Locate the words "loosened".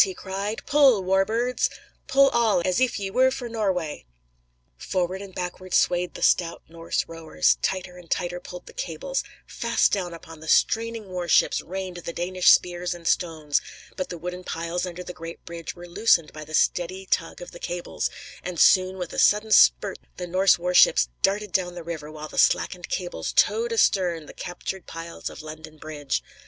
15.87-16.33